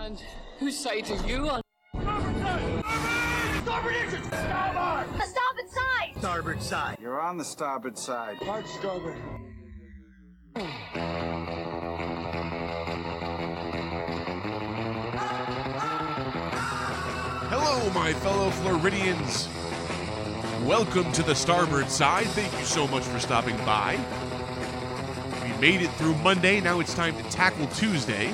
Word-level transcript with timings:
And 0.00 0.22
whose 0.60 0.78
side 0.78 1.10
are 1.10 1.26
you 1.26 1.48
on? 1.48 1.60
Starboard 1.92 2.36
engine! 3.96 4.22
Starboard! 4.22 5.08
The 5.12 5.26
starboard 5.26 5.70
side! 5.70 6.12
Starboard 6.18 6.62
side. 6.62 6.98
You're 7.00 7.20
on 7.20 7.36
the 7.36 7.44
starboard 7.44 7.98
side. 7.98 8.36
Hard 8.36 8.68
starboard. 8.68 9.16
Hello, 17.50 17.90
my 17.90 18.12
fellow 18.14 18.50
Floridians. 18.50 19.48
Welcome 20.64 21.10
to 21.12 21.24
the 21.24 21.34
starboard 21.34 21.90
side. 21.90 22.28
Thank 22.28 22.52
you 22.52 22.64
so 22.64 22.86
much 22.86 23.02
for 23.02 23.18
stopping 23.18 23.56
by. 23.58 23.98
We 25.42 25.52
made 25.60 25.82
it 25.82 25.90
through 25.94 26.14
Monday. 26.18 26.60
Now 26.60 26.78
it's 26.78 26.94
time 26.94 27.16
to 27.16 27.24
tackle 27.30 27.66
Tuesday. 27.66 28.32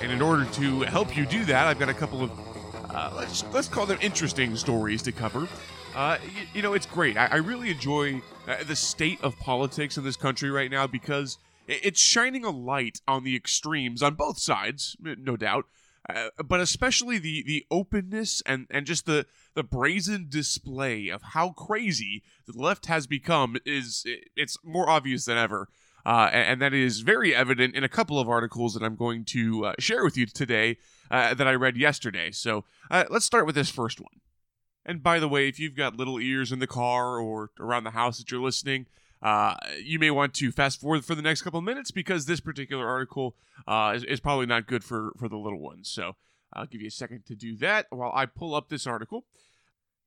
And 0.00 0.12
in 0.12 0.22
order 0.22 0.44
to 0.44 0.80
help 0.82 1.16
you 1.16 1.26
do 1.26 1.44
that, 1.46 1.66
I've 1.66 1.78
got 1.78 1.88
a 1.88 1.94
couple 1.94 2.22
of 2.22 2.30
uh, 2.90 3.12
let's 3.16 3.44
let's 3.52 3.68
call 3.68 3.86
them 3.86 3.98
interesting 4.00 4.56
stories 4.56 5.02
to 5.02 5.12
cover. 5.12 5.48
Uh, 5.94 6.18
you, 6.24 6.46
you 6.54 6.62
know, 6.62 6.74
it's 6.74 6.86
great. 6.86 7.16
I, 7.16 7.26
I 7.26 7.36
really 7.36 7.70
enjoy 7.70 8.22
uh, 8.46 8.62
the 8.64 8.76
state 8.76 9.18
of 9.22 9.38
politics 9.38 9.96
in 9.96 10.04
this 10.04 10.16
country 10.16 10.50
right 10.50 10.70
now 10.70 10.86
because 10.86 11.38
it's 11.66 12.00
shining 12.00 12.44
a 12.44 12.50
light 12.50 13.00
on 13.06 13.24
the 13.24 13.36
extremes 13.36 14.02
on 14.02 14.14
both 14.14 14.38
sides, 14.38 14.96
no 15.00 15.36
doubt. 15.36 15.66
Uh, 16.08 16.28
but 16.42 16.60
especially 16.60 17.18
the 17.18 17.42
the 17.42 17.66
openness 17.70 18.42
and 18.46 18.66
and 18.70 18.86
just 18.86 19.04
the 19.04 19.26
the 19.54 19.62
brazen 19.62 20.26
display 20.30 21.08
of 21.08 21.20
how 21.22 21.50
crazy 21.50 22.22
the 22.46 22.58
left 22.58 22.86
has 22.86 23.06
become 23.06 23.56
is 23.66 24.04
it's 24.34 24.56
more 24.64 24.88
obvious 24.88 25.26
than 25.26 25.36
ever. 25.36 25.68
Uh, 26.08 26.30
and, 26.32 26.62
that 26.62 26.72
is 26.72 27.00
very 27.00 27.34
evident 27.34 27.74
in 27.74 27.84
a 27.84 27.88
couple 27.88 28.18
of 28.18 28.30
articles 28.30 28.72
that 28.72 28.82
I'm 28.82 28.96
going 28.96 29.26
to 29.26 29.66
uh, 29.66 29.72
share 29.78 30.02
with 30.02 30.16
you 30.16 30.24
today 30.24 30.78
uh, 31.10 31.34
that 31.34 31.46
I 31.46 31.52
read 31.52 31.76
yesterday. 31.76 32.30
So 32.30 32.64
uh, 32.90 33.04
let's 33.10 33.26
start 33.26 33.44
with 33.44 33.54
this 33.54 33.68
first 33.68 34.00
one. 34.00 34.22
And 34.86 35.02
by 35.02 35.18
the 35.18 35.28
way, 35.28 35.48
if 35.48 35.60
you've 35.60 35.76
got 35.76 35.98
little 35.98 36.18
ears 36.18 36.50
in 36.50 36.60
the 36.60 36.66
car 36.66 37.18
or 37.18 37.50
around 37.60 37.84
the 37.84 37.90
house 37.90 38.16
that 38.16 38.30
you're 38.30 38.40
listening, 38.40 38.86
uh, 39.20 39.56
you 39.84 39.98
may 39.98 40.10
want 40.10 40.32
to 40.36 40.50
fast 40.50 40.80
forward 40.80 41.04
for 41.04 41.14
the 41.14 41.20
next 41.20 41.42
couple 41.42 41.58
of 41.58 41.64
minutes 41.64 41.90
because 41.90 42.24
this 42.24 42.40
particular 42.40 42.88
article 42.88 43.36
uh, 43.66 43.92
is, 43.94 44.02
is 44.04 44.18
probably 44.18 44.46
not 44.46 44.66
good 44.66 44.82
for, 44.82 45.12
for 45.18 45.28
the 45.28 45.36
little 45.36 45.60
ones. 45.60 45.90
So 45.90 46.16
I'll 46.54 46.64
give 46.64 46.80
you 46.80 46.88
a 46.88 46.90
second 46.90 47.26
to 47.26 47.34
do 47.34 47.54
that 47.56 47.84
while 47.90 48.12
I 48.14 48.24
pull 48.24 48.54
up 48.54 48.70
this 48.70 48.86
article. 48.86 49.26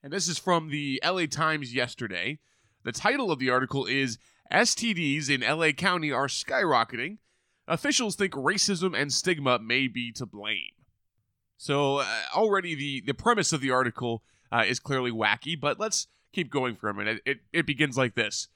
And 0.02 0.12
this 0.12 0.28
is 0.28 0.40
from 0.40 0.72
the 0.72 1.00
LA 1.06 1.28
Times 1.28 1.76
yesterday. 1.76 2.40
The 2.84 2.92
title 2.92 3.32
of 3.32 3.38
the 3.38 3.52
article 3.52 3.86
is 3.86 4.18
STDs 4.52 5.30
in 5.30 5.42
LA 5.42 5.72
County 5.72 6.12
are 6.12 6.28
skyrocketing. 6.28 7.18
Officials 7.68 8.16
think 8.16 8.34
racism 8.34 9.00
and 9.00 9.14
stigma 9.14 9.60
may 9.60 9.88
be 9.88 10.12
to 10.14 10.26
blame. 10.26 10.72
So 11.58 11.98
uh, 11.98 12.06
already 12.36 12.76
the 12.76 13.04
the 13.06 13.14
premise 13.14 13.54
of 13.54 13.62
the 13.62 13.72
article 13.72 14.24
uh, 14.52 14.64
is 14.68 14.80
clearly 14.80 15.12
wacky, 15.12 15.60
but 15.60 15.80
let's 15.80 16.08
keep 16.34 16.50
going 16.50 16.76
for 16.76 16.90
a 16.90 16.94
minute. 16.94 17.22
It 17.26 17.42
it 17.54 17.66
begins 17.66 17.98
like 17.98 18.16
this. 18.16 18.48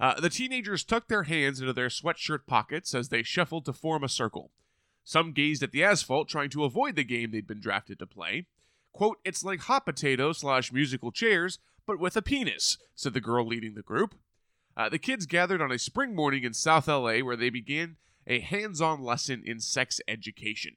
Uh, 0.00 0.18
the 0.20 0.30
teenagers 0.30 0.84
tucked 0.84 1.08
their 1.08 1.24
hands 1.24 1.60
into 1.60 1.72
their 1.72 1.88
sweatshirt 1.88 2.46
pockets 2.46 2.94
as 2.94 3.08
they 3.08 3.22
shuffled 3.22 3.64
to 3.64 3.72
form 3.72 4.02
a 4.02 4.08
circle. 4.08 4.50
Some 5.04 5.32
gazed 5.32 5.62
at 5.62 5.72
the 5.72 5.84
asphalt, 5.84 6.28
trying 6.28 6.50
to 6.50 6.64
avoid 6.64 6.96
the 6.96 7.04
game 7.04 7.30
they'd 7.30 7.46
been 7.46 7.60
drafted 7.60 7.98
to 7.98 8.06
play. 8.06 8.46
Quote, 8.92 9.18
it's 9.24 9.44
like 9.44 9.60
hot 9.60 9.84
potato 9.84 10.32
slash 10.32 10.72
musical 10.72 11.12
chairs, 11.12 11.58
but 11.86 11.98
with 11.98 12.16
a 12.16 12.22
penis, 12.22 12.78
said 12.94 13.14
the 13.14 13.20
girl 13.20 13.46
leading 13.46 13.74
the 13.74 13.82
group. 13.82 14.14
Uh, 14.76 14.88
the 14.88 14.98
kids 14.98 15.26
gathered 15.26 15.60
on 15.60 15.70
a 15.70 15.78
spring 15.78 16.14
morning 16.14 16.44
in 16.44 16.54
South 16.54 16.88
LA 16.88 17.18
where 17.18 17.36
they 17.36 17.50
began 17.50 17.96
a 18.26 18.40
hands 18.40 18.80
on 18.80 19.02
lesson 19.02 19.42
in 19.44 19.60
sex 19.60 20.00
education. 20.08 20.76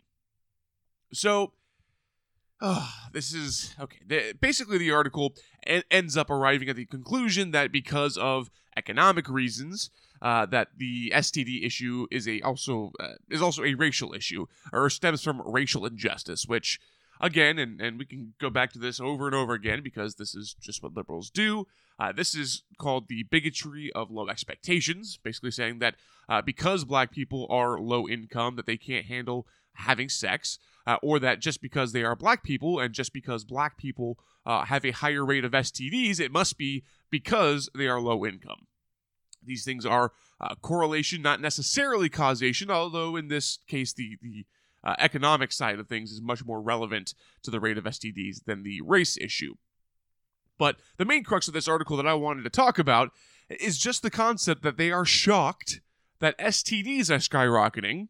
So, 1.13 1.53
uh, 2.61 2.89
this 3.13 3.33
is 3.33 3.75
okay. 3.79 3.99
The, 4.05 4.33
basically, 4.39 4.77
the 4.77 4.91
article 4.91 5.35
en- 5.65 5.83
ends 5.91 6.17
up 6.17 6.29
arriving 6.29 6.69
at 6.69 6.75
the 6.75 6.85
conclusion 6.85 7.51
that 7.51 7.71
because 7.71 8.17
of 8.17 8.49
economic 8.77 9.29
reasons, 9.29 9.91
uh, 10.21 10.45
that 10.47 10.69
the 10.77 11.11
STD 11.13 11.65
issue 11.65 12.07
is 12.11 12.27
a 12.27 12.41
also 12.41 12.91
uh, 12.99 13.13
is 13.29 13.41
also 13.41 13.63
a 13.63 13.73
racial 13.75 14.13
issue 14.13 14.45
or 14.73 14.89
stems 14.89 15.21
from 15.21 15.41
racial 15.45 15.85
injustice, 15.85 16.45
which 16.47 16.79
again, 17.19 17.59
and, 17.59 17.79
and 17.81 17.99
we 17.99 18.05
can 18.05 18.33
go 18.39 18.49
back 18.49 18.71
to 18.73 18.79
this 18.79 18.99
over 18.99 19.25
and 19.25 19.35
over 19.35 19.53
again 19.53 19.81
because 19.83 20.15
this 20.15 20.35
is 20.35 20.55
just 20.61 20.83
what 20.83 20.95
liberals 20.95 21.29
do. 21.29 21.67
Uh, 21.99 22.11
this 22.11 22.35
is 22.35 22.63
called 22.77 23.07
the 23.07 23.23
bigotry 23.23 23.91
of 23.93 24.11
low 24.11 24.27
expectations, 24.27 25.17
basically 25.23 25.51
saying 25.51 25.79
that 25.79 25.95
uh, 26.27 26.41
because 26.41 26.83
black 26.83 27.11
people 27.11 27.47
are 27.49 27.79
low 27.79 28.07
income, 28.07 28.55
that 28.55 28.65
they 28.65 28.77
can't 28.77 29.05
handle 29.05 29.47
having 29.73 30.09
sex, 30.09 30.59
uh, 30.87 30.97
or 31.01 31.19
that 31.19 31.39
just 31.39 31.61
because 31.61 31.91
they 31.91 32.03
are 32.03 32.15
black 32.15 32.43
people 32.43 32.79
and 32.79 32.93
just 32.93 33.13
because 33.13 33.43
black 33.43 33.77
people 33.77 34.17
uh, 34.45 34.65
have 34.65 34.85
a 34.85 34.91
higher 34.91 35.25
rate 35.25 35.45
of 35.45 35.51
STDs, 35.51 36.19
it 36.19 36.31
must 36.31 36.57
be 36.57 36.83
because 37.09 37.69
they 37.75 37.87
are 37.87 38.01
low 38.01 38.25
income. 38.25 38.67
These 39.43 39.63
things 39.63 39.85
are 39.85 40.11
uh, 40.41 40.55
correlation, 40.55 41.21
not 41.21 41.39
necessarily 41.39 42.09
causation, 42.09 42.69
although 42.69 43.15
in 43.15 43.27
this 43.27 43.59
case, 43.67 43.93
the, 43.93 44.17
the 44.21 44.45
uh, 44.85 44.95
economic 44.99 45.51
side 45.51 45.79
of 45.79 45.87
things 45.87 46.11
is 46.11 46.21
much 46.21 46.45
more 46.45 46.61
relevant 46.61 47.13
to 47.43 47.51
the 47.51 47.59
rate 47.59 47.77
of 47.77 47.85
STDs 47.85 48.45
than 48.45 48.63
the 48.63 48.81
race 48.81 49.17
issue. 49.17 49.55
But 50.57 50.77
the 50.97 51.05
main 51.05 51.23
crux 51.23 51.47
of 51.47 51.53
this 51.53 51.67
article 51.67 51.97
that 51.97 52.07
I 52.07 52.13
wanted 52.13 52.43
to 52.43 52.49
talk 52.49 52.79
about 52.79 53.11
is 53.49 53.77
just 53.77 54.01
the 54.01 54.11
concept 54.11 54.61
that 54.63 54.77
they 54.77 54.91
are 54.91 55.05
shocked 55.05 55.81
that 56.19 56.37
STDs 56.37 57.09
are 57.09 57.17
skyrocketing 57.17 58.07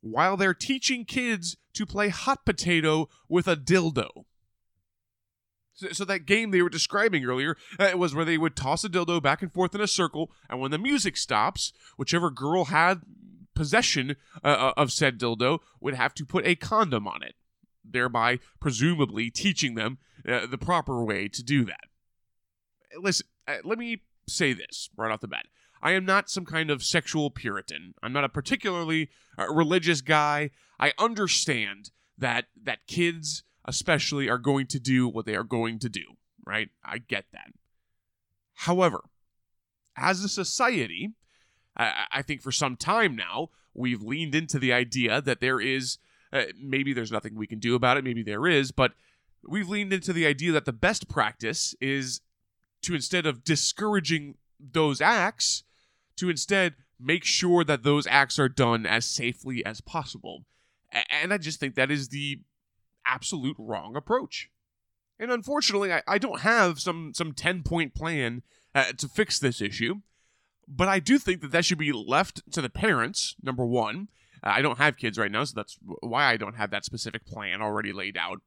while 0.00 0.36
they're 0.36 0.54
teaching 0.54 1.04
kids 1.04 1.56
to 1.74 1.86
play 1.86 2.08
hot 2.08 2.44
potato 2.44 3.08
with 3.28 3.48
a 3.48 3.56
dildo. 3.56 4.24
So, 5.92 6.04
that 6.04 6.26
game 6.26 6.50
they 6.50 6.60
were 6.60 6.68
describing 6.68 7.24
earlier 7.24 7.56
uh, 7.78 7.96
was 7.96 8.12
where 8.12 8.24
they 8.24 8.36
would 8.36 8.56
toss 8.56 8.82
a 8.82 8.88
dildo 8.88 9.22
back 9.22 9.42
and 9.42 9.52
forth 9.52 9.76
in 9.76 9.80
a 9.80 9.86
circle, 9.86 10.32
and 10.50 10.58
when 10.60 10.72
the 10.72 10.78
music 10.78 11.16
stops, 11.16 11.72
whichever 11.96 12.30
girl 12.30 12.64
had 12.64 13.02
possession 13.58 14.14
uh, 14.44 14.72
of 14.76 14.92
said 14.92 15.18
dildo 15.18 15.58
would 15.80 15.94
have 15.94 16.14
to 16.14 16.24
put 16.24 16.46
a 16.46 16.54
condom 16.54 17.08
on 17.08 17.24
it, 17.24 17.34
thereby 17.84 18.38
presumably 18.60 19.30
teaching 19.30 19.74
them 19.74 19.98
uh, 20.26 20.46
the 20.46 20.56
proper 20.56 21.04
way 21.04 21.26
to 21.26 21.42
do 21.42 21.64
that. 21.64 21.86
Listen, 22.96 23.26
uh, 23.48 23.56
let 23.64 23.76
me 23.76 24.02
say 24.28 24.52
this 24.52 24.88
right 24.96 25.10
off 25.10 25.20
the 25.20 25.26
bat. 25.26 25.46
I 25.82 25.92
am 25.92 26.04
not 26.04 26.30
some 26.30 26.44
kind 26.44 26.70
of 26.70 26.84
sexual 26.84 27.30
puritan. 27.30 27.94
I'm 28.00 28.12
not 28.12 28.24
a 28.24 28.28
particularly 28.28 29.10
uh, 29.36 29.52
religious 29.52 30.02
guy. 30.02 30.50
I 30.78 30.92
understand 30.98 31.90
that 32.16 32.46
that 32.62 32.86
kids 32.86 33.42
especially 33.64 34.28
are 34.28 34.38
going 34.38 34.68
to 34.68 34.78
do 34.78 35.08
what 35.08 35.26
they 35.26 35.34
are 35.34 35.44
going 35.44 35.80
to 35.80 35.88
do, 35.88 36.04
right? 36.46 36.68
I 36.84 36.98
get 36.98 37.26
that. 37.32 37.52
However, 38.54 39.04
as 39.96 40.22
a 40.22 40.28
society, 40.28 41.10
I, 41.78 42.06
I 42.12 42.22
think 42.22 42.42
for 42.42 42.52
some 42.52 42.76
time 42.76 43.16
now, 43.16 43.50
we've 43.74 44.02
leaned 44.02 44.34
into 44.34 44.58
the 44.58 44.72
idea 44.72 45.20
that 45.20 45.40
there 45.40 45.60
is, 45.60 45.98
uh, 46.32 46.44
maybe 46.60 46.92
there's 46.92 47.12
nothing 47.12 47.36
we 47.36 47.46
can 47.46 47.58
do 47.58 47.74
about 47.74 47.96
it, 47.96 48.04
maybe 48.04 48.22
there 48.22 48.46
is, 48.46 48.72
but 48.72 48.92
we've 49.46 49.68
leaned 49.68 49.92
into 49.92 50.12
the 50.12 50.26
idea 50.26 50.52
that 50.52 50.64
the 50.64 50.72
best 50.72 51.08
practice 51.08 51.74
is 51.80 52.20
to 52.82 52.94
instead 52.94 53.26
of 53.26 53.44
discouraging 53.44 54.36
those 54.60 55.00
acts, 55.00 55.64
to 56.16 56.28
instead 56.28 56.74
make 56.98 57.24
sure 57.24 57.64
that 57.64 57.84
those 57.84 58.06
acts 58.06 58.38
are 58.38 58.48
done 58.48 58.84
as 58.84 59.04
safely 59.04 59.64
as 59.64 59.80
possible. 59.80 60.44
And 61.10 61.32
I 61.32 61.38
just 61.38 61.60
think 61.60 61.74
that 61.74 61.90
is 61.90 62.08
the 62.08 62.40
absolute 63.06 63.56
wrong 63.58 63.94
approach. 63.94 64.50
And 65.18 65.30
unfortunately, 65.30 65.92
I, 65.92 66.02
I 66.06 66.18
don't 66.18 66.40
have 66.40 66.80
some 66.80 67.12
some 67.14 67.32
10 67.32 67.62
point 67.62 67.94
plan 67.94 68.42
uh, 68.74 68.92
to 68.96 69.08
fix 69.08 69.38
this 69.38 69.60
issue. 69.60 69.96
But 70.68 70.88
I 70.88 71.00
do 71.00 71.18
think 71.18 71.40
that 71.40 71.50
that 71.52 71.64
should 71.64 71.78
be 71.78 71.92
left 71.92 72.42
to 72.52 72.60
the 72.60 72.68
parents, 72.68 73.34
number 73.42 73.64
one. 73.64 74.08
Uh, 74.44 74.50
I 74.50 74.62
don't 74.62 74.78
have 74.78 74.98
kids 74.98 75.18
right 75.18 75.30
now, 75.30 75.44
so 75.44 75.54
that's 75.56 75.78
why 76.00 76.26
I 76.26 76.36
don't 76.36 76.56
have 76.56 76.70
that 76.70 76.84
specific 76.84 77.26
plan 77.26 77.62
already 77.62 77.92
laid 77.92 78.16
out. 78.16 78.42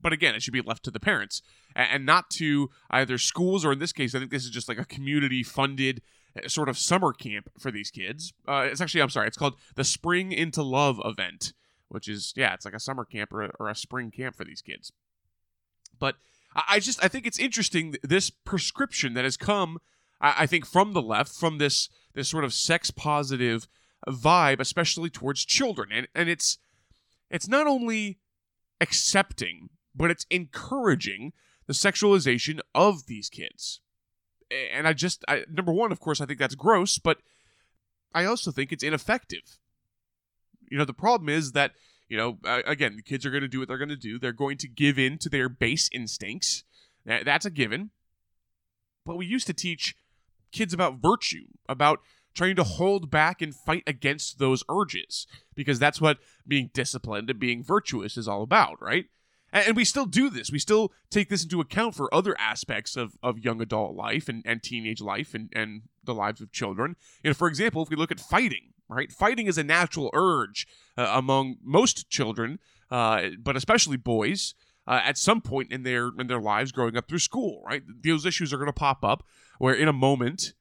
But 0.00 0.12
again, 0.12 0.34
it 0.34 0.42
should 0.42 0.52
be 0.52 0.60
left 0.60 0.84
to 0.84 0.90
the 0.90 1.00
parents 1.00 1.40
and 1.74 2.04
not 2.04 2.30
to 2.30 2.70
either 2.90 3.18
schools 3.18 3.64
or 3.64 3.72
in 3.72 3.78
this 3.78 3.92
case, 3.92 4.14
I 4.14 4.18
think 4.18 4.30
this 4.30 4.44
is 4.44 4.50
just 4.50 4.68
like 4.68 4.78
a 4.78 4.84
community 4.84 5.42
funded 5.42 6.02
uh, 6.36 6.48
sort 6.48 6.68
of 6.68 6.76
summer 6.76 7.12
camp 7.12 7.48
for 7.58 7.70
these 7.70 7.90
kids. 7.90 8.32
Uh, 8.46 8.68
it's 8.70 8.80
actually, 8.80 9.02
I'm 9.02 9.10
sorry, 9.10 9.28
it's 9.28 9.38
called 9.38 9.54
the 9.76 9.84
Spring 9.84 10.32
into 10.32 10.62
Love 10.62 11.00
event, 11.04 11.52
which 11.88 12.08
is, 12.08 12.34
yeah, 12.36 12.54
it's 12.54 12.64
like 12.64 12.74
a 12.74 12.80
summer 12.80 13.04
camp 13.04 13.32
or 13.32 13.42
a, 13.42 13.50
or 13.58 13.68
a 13.68 13.74
spring 13.74 14.10
camp 14.10 14.36
for 14.36 14.44
these 14.44 14.62
kids. 14.62 14.92
But 15.98 16.16
I 16.54 16.80
just, 16.80 17.02
I 17.02 17.08
think 17.08 17.26
it's 17.26 17.38
interesting 17.38 17.94
this 18.02 18.30
prescription 18.30 19.14
that 19.14 19.24
has 19.24 19.36
come 19.36 19.78
I, 20.20 20.34
I 20.38 20.46
think 20.46 20.66
from 20.66 20.92
the 20.92 21.02
left, 21.02 21.32
from 21.34 21.58
this 21.58 21.88
this 22.14 22.28
sort 22.28 22.44
of 22.44 22.52
sex 22.52 22.90
positive 22.90 23.68
vibe, 24.08 24.60
especially 24.60 25.10
towards 25.10 25.44
children, 25.44 25.90
and 25.92 26.08
and 26.14 26.28
it's 26.28 26.58
it's 27.30 27.48
not 27.48 27.66
only 27.66 28.18
accepting, 28.80 29.70
but 29.94 30.10
it's 30.10 30.26
encouraging 30.30 31.32
the 31.66 31.72
sexualization 31.72 32.60
of 32.74 33.06
these 33.06 33.28
kids. 33.28 33.80
And 34.72 34.88
I 34.88 34.92
just, 34.94 35.24
I, 35.28 35.44
number 35.48 35.72
one, 35.72 35.92
of 35.92 36.00
course, 36.00 36.20
I 36.20 36.26
think 36.26 36.40
that's 36.40 36.56
gross, 36.56 36.98
but 36.98 37.18
I 38.12 38.24
also 38.24 38.50
think 38.50 38.72
it's 38.72 38.82
ineffective. 38.82 39.58
You 40.68 40.78
know, 40.78 40.84
the 40.84 40.92
problem 40.92 41.28
is 41.28 41.52
that 41.52 41.72
You 42.08 42.16
know, 42.16 42.38
again, 42.66 42.96
the 42.96 43.04
kids 43.04 43.24
are 43.24 43.30
going 43.30 43.42
to 43.42 43.48
do 43.48 43.60
what 43.60 43.68
they're 43.68 43.78
going 43.78 43.88
to 43.88 43.96
do. 43.96 44.18
They're 44.18 44.32
going 44.32 44.58
to 44.58 44.68
give 44.68 44.98
in 44.98 45.16
to 45.18 45.28
their 45.28 45.48
base 45.48 45.88
instincts. 45.92 46.64
That's 47.06 47.46
a 47.46 47.50
given. 47.50 47.90
But 49.06 49.16
we 49.16 49.26
used 49.26 49.46
to 49.46 49.54
teach 49.54 49.94
kids 50.52 50.74
about 50.74 51.00
virtue, 51.00 51.46
about 51.68 52.00
trying 52.34 52.56
to 52.56 52.62
hold 52.62 53.10
back 53.10 53.42
and 53.42 53.54
fight 53.54 53.82
against 53.86 54.38
those 54.38 54.62
urges, 54.68 55.26
because 55.54 55.78
that's 55.78 56.00
what 56.00 56.18
being 56.46 56.70
disciplined 56.72 57.28
and 57.28 57.38
being 57.38 57.62
virtuous 57.62 58.16
is 58.16 58.28
all 58.28 58.42
about, 58.42 58.80
right? 58.80 59.06
And, 59.52 59.76
we 59.76 59.84
still 59.84 60.06
do 60.06 60.30
this. 60.30 60.52
We 60.52 60.58
still 60.58 60.92
take 61.10 61.28
this 61.28 61.42
into 61.42 61.60
account 61.60 61.94
for 61.96 62.12
other 62.14 62.36
aspects 62.38 62.96
of, 62.96 63.18
of 63.22 63.40
young 63.40 63.60
adult 63.60 63.96
life 63.96 64.28
and, 64.28 64.42
and 64.46 64.62
teenage 64.62 65.00
life 65.00 65.34
and, 65.34 65.48
and 65.52 65.82
the 66.04 66.14
lives 66.14 66.40
of 66.40 66.52
children. 66.52 66.96
You 67.24 67.30
know, 67.30 67.34
for 67.34 67.48
example, 67.48 67.82
if 67.82 67.90
we 67.90 67.96
look 67.96 68.12
at 68.12 68.20
fighting, 68.20 68.74
right? 68.88 69.10
Fighting 69.10 69.46
is 69.46 69.58
a 69.58 69.64
natural 69.64 70.10
urge 70.12 70.66
uh, 70.96 71.10
among 71.14 71.56
most 71.62 72.08
children, 72.10 72.58
uh, 72.90 73.30
but 73.42 73.56
especially 73.56 73.96
boys. 73.96 74.54
Uh, 74.86 75.00
at 75.04 75.18
some 75.18 75.40
point 75.40 75.70
in 75.70 75.82
their 75.82 76.10
in 76.18 76.26
their 76.26 76.40
lives, 76.40 76.72
growing 76.72 76.96
up 76.96 77.06
through 77.06 77.18
school, 77.18 77.62
right? 77.64 77.82
Those 78.02 78.26
issues 78.26 78.52
are 78.52 78.56
going 78.56 78.66
to 78.66 78.72
pop 78.72 79.04
up 79.04 79.24
where, 79.58 79.74
in 79.74 79.86
a 79.86 79.92
moment, 79.92 80.54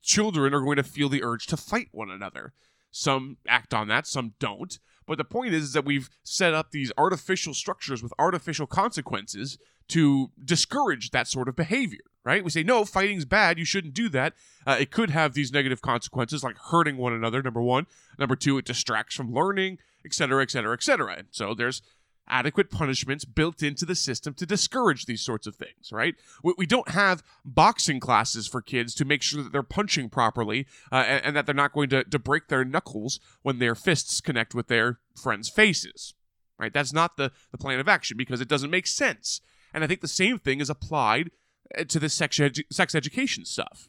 children 0.00 0.54
are 0.54 0.62
going 0.62 0.76
to 0.76 0.82
feel 0.82 1.08
the 1.08 1.22
urge 1.22 1.46
to 1.48 1.56
fight 1.56 1.88
one 1.90 2.10
another. 2.10 2.52
Some 2.90 3.36
act 3.46 3.74
on 3.74 3.88
that, 3.88 4.06
some 4.06 4.34
don't. 4.38 4.78
But 5.06 5.18
the 5.18 5.24
point 5.24 5.54
is, 5.54 5.64
is 5.64 5.72
that 5.72 5.84
we've 5.84 6.08
set 6.22 6.54
up 6.54 6.70
these 6.70 6.92
artificial 6.96 7.52
structures 7.52 8.02
with 8.02 8.12
artificial 8.18 8.66
consequences 8.66 9.58
to 9.88 10.30
discourage 10.42 11.10
that 11.10 11.26
sort 11.26 11.48
of 11.48 11.56
behavior, 11.56 12.04
right? 12.24 12.44
We 12.44 12.50
say, 12.50 12.62
no, 12.62 12.84
fighting's 12.84 13.24
bad. 13.24 13.58
You 13.58 13.64
shouldn't 13.64 13.94
do 13.94 14.08
that. 14.10 14.34
Uh, 14.66 14.76
it 14.78 14.90
could 14.90 15.10
have 15.10 15.32
these 15.32 15.50
negative 15.50 15.80
consequences 15.80 16.44
like 16.44 16.56
hurting 16.70 16.96
one 16.98 17.14
another, 17.14 17.42
number 17.42 17.62
one. 17.62 17.86
Number 18.18 18.36
two, 18.36 18.58
it 18.58 18.66
distracts 18.66 19.14
from 19.14 19.32
learning, 19.32 19.78
et 20.04 20.12
cetera, 20.12 20.42
et 20.42 20.50
cetera, 20.50 20.74
et 20.74 20.82
cetera. 20.82 21.14
And 21.18 21.28
so 21.30 21.54
there's 21.54 21.80
adequate 22.28 22.70
punishments 22.70 23.24
built 23.24 23.62
into 23.62 23.84
the 23.84 23.94
system 23.94 24.34
to 24.34 24.46
discourage 24.46 25.06
these 25.06 25.22
sorts 25.22 25.46
of 25.46 25.56
things, 25.56 25.90
right? 25.92 26.14
We, 26.42 26.66
don't 26.66 26.90
have 26.90 27.22
boxing 27.44 28.00
classes 28.00 28.46
for 28.46 28.60
kids 28.60 28.94
to 28.94 29.04
make 29.04 29.22
sure 29.22 29.42
that 29.42 29.52
they're 29.52 29.62
punching 29.62 30.10
properly 30.10 30.66
uh, 30.92 30.96
and, 30.96 31.26
and 31.26 31.36
that 31.36 31.46
they're 31.46 31.54
not 31.54 31.72
going 31.72 31.88
to, 31.90 32.04
to 32.04 32.18
break 32.18 32.48
their 32.48 32.64
knuckles 32.64 33.20
when 33.42 33.58
their 33.58 33.74
fists 33.74 34.20
connect 34.20 34.54
with 34.54 34.68
their 34.68 34.98
friends' 35.20 35.48
faces, 35.48 36.14
right? 36.58 36.72
That's 36.72 36.92
not 36.92 37.16
the, 37.16 37.32
the 37.50 37.58
plan 37.58 37.80
of 37.80 37.88
action 37.88 38.16
because 38.16 38.40
it 38.40 38.48
doesn't 38.48 38.70
make 38.70 38.86
sense. 38.86 39.40
And 39.72 39.82
I 39.82 39.86
think 39.86 40.00
the 40.00 40.08
same 40.08 40.38
thing 40.38 40.60
is 40.60 40.70
applied 40.70 41.30
uh, 41.76 41.84
to 41.84 41.98
the 41.98 42.08
sex, 42.08 42.38
edu- 42.38 42.70
sex 42.70 42.94
education 42.94 43.44
stuff. 43.44 43.88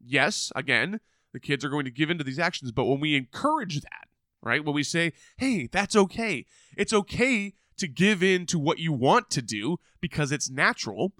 Yes, 0.00 0.52
again, 0.54 1.00
the 1.32 1.40
kids 1.40 1.64
are 1.64 1.70
going 1.70 1.84
to 1.84 1.90
give 1.90 2.10
into 2.10 2.24
these 2.24 2.38
actions, 2.38 2.72
but 2.72 2.84
when 2.84 3.00
we 3.00 3.16
encourage 3.16 3.80
that, 3.80 4.05
right? 4.46 4.64
When 4.64 4.74
we 4.74 4.82
say, 4.82 5.12
hey, 5.36 5.68
that's 5.70 5.96
okay. 5.96 6.46
It's 6.76 6.92
okay 6.92 7.54
to 7.76 7.88
give 7.88 8.22
in 8.22 8.46
to 8.46 8.58
what 8.58 8.78
you 8.78 8.92
want 8.92 9.28
to 9.30 9.42
do 9.42 9.78
because 10.00 10.32
it's 10.32 10.48
natural. 10.48 11.12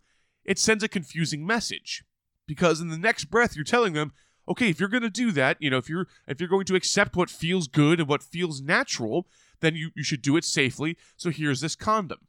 It 0.44 0.58
sends 0.58 0.84
a 0.84 0.88
confusing 0.88 1.44
message. 1.44 2.04
Because 2.46 2.80
in 2.80 2.88
the 2.88 2.98
next 2.98 3.24
breath, 3.24 3.56
you're 3.56 3.64
telling 3.64 3.92
them, 3.92 4.12
okay, 4.48 4.68
if 4.68 4.78
you're 4.78 4.88
going 4.88 5.02
to 5.02 5.10
do 5.10 5.32
that, 5.32 5.56
you 5.60 5.68
know, 5.68 5.78
if 5.78 5.88
you're 5.88 6.06
if 6.28 6.40
you're 6.40 6.48
going 6.48 6.64
to 6.66 6.76
accept 6.76 7.16
what 7.16 7.28
feels 7.28 7.66
good 7.66 7.98
and 7.98 8.08
what 8.08 8.22
feels 8.22 8.62
natural, 8.62 9.26
then 9.60 9.74
you, 9.74 9.90
you 9.96 10.04
should 10.04 10.22
do 10.22 10.36
it 10.36 10.44
safely. 10.44 10.96
So 11.16 11.30
here's 11.30 11.60
this 11.60 11.74
condom. 11.74 12.20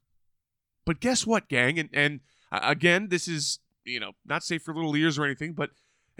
But 0.86 1.00
guess 1.00 1.28
what, 1.28 1.48
gang? 1.48 1.78
And 1.78 1.90
and 1.94 2.22
uh, 2.52 2.62
again, 2.64 3.10
this 3.10 3.28
is 3.28 3.60
you 3.86 4.00
know 4.00 4.14
not 4.26 4.44
safe 4.44 4.64
for 4.64 4.74
little 4.74 4.96
ears 4.96 5.20
or 5.20 5.26
anything, 5.26 5.54
but 5.54 5.70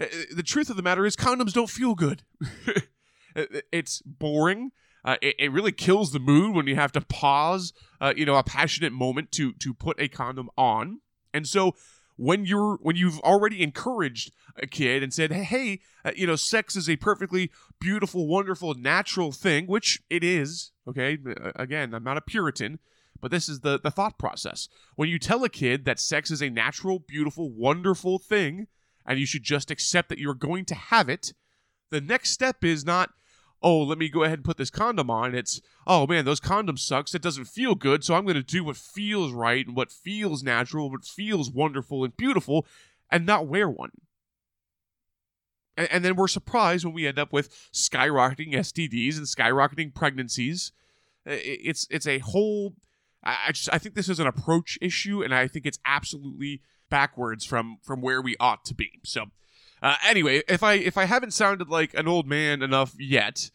uh, 0.00 0.06
the 0.32 0.44
truth 0.44 0.70
of 0.70 0.76
the 0.76 0.82
matter 0.82 1.04
is 1.04 1.16
condoms 1.16 1.52
don't 1.52 1.70
feel 1.70 1.96
good. 1.96 2.22
it's 3.34 4.02
boring. 4.02 4.70
Uh, 5.04 5.16
it, 5.22 5.36
it, 5.38 5.52
really 5.52 5.72
kills 5.72 6.10
the 6.10 6.18
mood 6.18 6.54
when 6.54 6.66
you 6.66 6.74
have 6.74 6.92
to 6.92 7.00
pause, 7.00 7.72
uh, 8.00 8.12
you 8.16 8.26
know, 8.26 8.34
a 8.34 8.42
passionate 8.42 8.92
moment 8.92 9.30
to 9.32 9.52
to 9.52 9.72
put 9.72 9.98
a 10.00 10.08
condom 10.08 10.50
on. 10.56 11.00
And 11.32 11.46
so 11.46 11.76
when 12.18 12.44
you're 12.44 12.78
when 12.82 12.96
you've 12.96 13.20
already 13.20 13.62
encouraged 13.62 14.32
a 14.56 14.66
kid 14.66 15.02
and 15.02 15.14
said, 15.14 15.32
"Hey, 15.32 15.80
uh, 16.04 16.10
you 16.16 16.26
know, 16.26 16.36
sex 16.36 16.76
is 16.76 16.90
a 16.90 16.96
perfectly 16.96 17.50
beautiful, 17.80 18.26
wonderful, 18.26 18.74
natural 18.74 19.32
thing," 19.32 19.66
which 19.66 20.02
it 20.10 20.24
is. 20.24 20.72
Okay, 20.86 21.16
again, 21.54 21.94
I'm 21.94 22.04
not 22.04 22.16
a 22.16 22.20
Puritan, 22.20 22.80
but 23.20 23.30
this 23.30 23.48
is 23.48 23.60
the 23.60 23.78
the 23.78 23.92
thought 23.92 24.18
process. 24.18 24.68
When 24.96 25.08
you 25.08 25.18
tell 25.18 25.44
a 25.44 25.48
kid 25.48 25.84
that 25.84 26.00
sex 26.00 26.30
is 26.30 26.42
a 26.42 26.50
natural, 26.50 26.98
beautiful, 26.98 27.50
wonderful 27.50 28.18
thing, 28.18 28.66
and 29.06 29.20
you 29.20 29.26
should 29.26 29.44
just 29.44 29.70
accept 29.70 30.08
that 30.08 30.18
you're 30.18 30.34
going 30.34 30.64
to 30.66 30.74
have 30.74 31.08
it, 31.08 31.32
the 31.90 32.00
next 32.00 32.30
step 32.30 32.64
is 32.64 32.84
not 32.84 33.10
oh, 33.62 33.82
let 33.82 33.98
me 33.98 34.08
go 34.08 34.22
ahead 34.22 34.38
and 34.38 34.44
put 34.44 34.56
this 34.56 34.70
condom 34.70 35.10
on. 35.10 35.34
It's, 35.34 35.60
oh 35.86 36.06
man, 36.06 36.24
those 36.24 36.40
condoms 36.40 36.80
sucks. 36.80 37.14
It 37.14 37.22
doesn't 37.22 37.46
feel 37.46 37.74
good. 37.74 38.04
So 38.04 38.14
I'm 38.14 38.24
going 38.24 38.36
to 38.36 38.42
do 38.42 38.64
what 38.64 38.76
feels 38.76 39.32
right 39.32 39.66
and 39.66 39.76
what 39.76 39.90
feels 39.90 40.42
natural, 40.42 40.90
what 40.90 41.04
feels 41.04 41.50
wonderful 41.50 42.04
and 42.04 42.16
beautiful, 42.16 42.66
and 43.10 43.26
not 43.26 43.46
wear 43.46 43.68
one. 43.68 43.90
And, 45.76 45.88
and 45.90 46.04
then 46.04 46.16
we're 46.16 46.28
surprised 46.28 46.84
when 46.84 46.94
we 46.94 47.06
end 47.06 47.18
up 47.18 47.32
with 47.32 47.50
skyrocketing 47.72 48.54
STDs 48.54 49.16
and 49.16 49.26
skyrocketing 49.26 49.94
pregnancies. 49.94 50.72
It's 51.24 51.86
it's 51.90 52.06
a 52.06 52.20
whole. 52.20 52.74
I 53.22 53.50
just 53.52 53.68
I 53.72 53.78
think 53.78 53.94
this 53.94 54.08
is 54.08 54.20
an 54.20 54.26
approach 54.26 54.78
issue, 54.80 55.22
and 55.22 55.34
I 55.34 55.46
think 55.46 55.66
it's 55.66 55.78
absolutely 55.84 56.62
backwards 56.88 57.44
from 57.44 57.78
from 57.82 58.00
where 58.00 58.22
we 58.22 58.36
ought 58.38 58.64
to 58.66 58.74
be. 58.74 59.00
So. 59.04 59.26
Uh, 59.82 59.96
anyway, 60.06 60.42
if 60.48 60.62
I 60.62 60.74
if 60.74 60.96
I 60.96 61.04
haven't 61.04 61.32
sounded 61.32 61.68
like 61.68 61.94
an 61.94 62.08
old 62.08 62.26
man 62.26 62.62
enough 62.62 62.94
yet, 62.98 63.50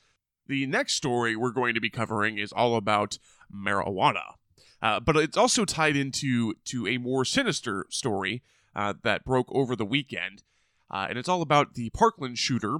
the 0.47 0.65
next 0.65 0.95
story 0.95 1.35
we're 1.35 1.51
going 1.51 1.73
to 1.73 1.81
be 1.81 1.89
covering 1.89 2.37
is 2.37 2.51
all 2.51 2.75
about 2.75 3.17
marijuana. 3.53 4.35
Uh, 4.81 4.99
but 4.99 5.15
it's 5.15 5.37
also 5.37 5.63
tied 5.63 5.95
into 5.95 6.55
to 6.65 6.87
a 6.87 6.97
more 6.97 7.23
sinister 7.23 7.85
story 7.89 8.43
uh, 8.75 8.93
that 9.03 9.23
broke 9.23 9.47
over 9.51 9.75
the 9.75 9.85
weekend, 9.85 10.43
uh, 10.91 11.07
and 11.09 11.17
it's 11.17 11.29
all 11.29 11.41
about 11.41 11.75
the 11.75 11.89
Parkland 11.91 12.37
shooter. 12.37 12.79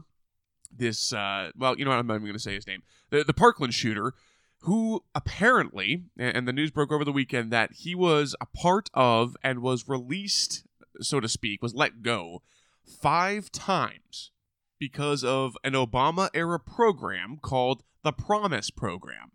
This, 0.75 1.13
uh, 1.13 1.51
well, 1.55 1.77
you 1.77 1.85
know 1.85 1.91
what? 1.91 1.99
I'm 1.99 2.07
not 2.07 2.15
even 2.15 2.25
going 2.25 2.33
to 2.33 2.39
say 2.39 2.55
his 2.55 2.67
name. 2.67 2.81
The, 3.09 3.23
the 3.23 3.33
Parkland 3.33 3.73
shooter, 3.73 4.13
who 4.61 5.03
apparently, 5.13 6.05
and 6.17 6.47
the 6.47 6.53
news 6.53 6.71
broke 6.71 6.91
over 6.91 7.05
the 7.05 7.11
weekend 7.11 7.51
that 7.51 7.71
he 7.73 7.93
was 7.93 8.35
a 8.41 8.47
part 8.47 8.89
of 8.93 9.37
and 9.43 9.61
was 9.61 9.87
released, 9.87 10.65
so 10.99 11.19
to 11.19 11.29
speak, 11.29 11.61
was 11.61 11.75
let 11.75 12.01
go 12.01 12.41
five 12.85 13.51
times 13.51 14.31
because 14.79 15.23
of 15.23 15.57
an 15.63 15.73
Obama 15.73 16.29
era 16.33 16.59
program 16.59 17.37
called 17.41 17.83
the 18.03 18.11
Promise 18.11 18.69
Program. 18.69 19.31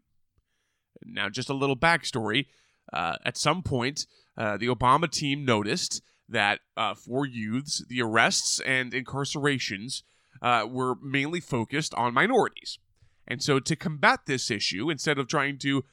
Now, 1.05 1.29
just 1.29 1.49
a 1.49 1.55
little 1.55 1.77
backstory. 1.77 2.47
Uh, 2.93 3.17
at 3.25 3.37
some 3.37 3.63
point, 3.63 4.07
uh, 4.37 4.57
the 4.57 4.67
Obama 4.67 5.11
team 5.11 5.45
noticed 5.45 6.03
that 6.29 6.61
uh, 6.77 6.95
for 6.95 7.27
youths, 7.27 7.85
the 7.89 8.03
arrests 8.03 8.61
and 8.61 8.93
incarcerations 8.93 10.03
uh, 10.43 10.67
were 10.69 10.97
mainly 11.03 11.41
focused 11.41 11.95
on 11.95 12.15
minorities. 12.15 12.79
And 13.27 13.43
so, 13.43 13.61
to 13.61 13.77
combat 13.77 14.21
this 14.27 14.51
issue, 14.51 14.91
instead 14.91 15.19
of 15.19 15.29
trying 15.29 15.59
to, 15.59 15.85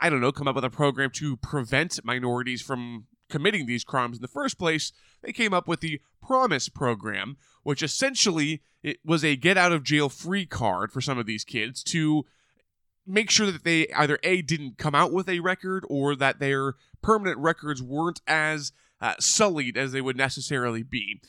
I 0.00 0.10
don't 0.10 0.20
know, 0.20 0.32
come 0.32 0.48
up 0.48 0.54
with 0.54 0.64
a 0.64 0.70
program 0.70 1.10
to 1.14 1.36
prevent 1.36 1.98
minorities 2.04 2.62
from 2.62 3.06
committing 3.32 3.66
these 3.66 3.82
crimes 3.82 4.18
in 4.18 4.22
the 4.22 4.28
first 4.28 4.58
place, 4.58 4.92
they 5.22 5.32
came 5.32 5.54
up 5.54 5.66
with 5.66 5.80
the 5.80 6.00
Promise 6.22 6.68
program, 6.68 7.36
which 7.64 7.82
essentially 7.82 8.62
it 8.82 8.98
was 9.04 9.24
a 9.24 9.34
get 9.34 9.56
out 9.56 9.72
of 9.72 9.82
jail 9.82 10.08
free 10.08 10.46
card 10.46 10.92
for 10.92 11.00
some 11.00 11.18
of 11.18 11.26
these 11.26 11.42
kids 11.42 11.82
to 11.84 12.24
make 13.04 13.30
sure 13.30 13.50
that 13.50 13.64
they 13.64 13.88
either 13.88 14.18
a 14.22 14.42
didn't 14.42 14.78
come 14.78 14.94
out 14.94 15.12
with 15.12 15.28
a 15.28 15.40
record 15.40 15.84
or 15.88 16.14
that 16.14 16.38
their 16.38 16.74
permanent 17.02 17.38
records 17.38 17.82
weren't 17.82 18.20
as 18.28 18.70
uh, 19.00 19.14
sullied 19.18 19.76
as 19.76 19.90
they 19.90 20.00
would 20.00 20.16
necessarily 20.16 20.84
be 20.84 21.20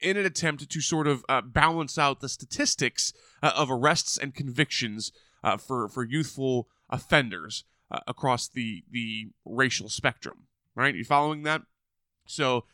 in 0.00 0.16
an 0.16 0.24
attempt 0.24 0.68
to 0.70 0.80
sort 0.80 1.08
of 1.08 1.24
uh, 1.28 1.40
balance 1.40 1.98
out 1.98 2.20
the 2.20 2.28
statistics 2.28 3.12
uh, 3.42 3.52
of 3.56 3.70
arrests 3.70 4.16
and 4.16 4.34
convictions 4.34 5.10
uh, 5.42 5.56
for 5.56 5.88
for 5.88 6.04
youthful 6.04 6.68
offenders 6.88 7.64
uh, 7.90 7.98
across 8.06 8.46
the 8.46 8.84
the 8.90 9.30
racial 9.44 9.88
spectrum 9.88 10.46
right? 10.76 10.94
You 10.94 11.04
following 11.04 11.42
that? 11.42 11.62
So, 12.26 12.64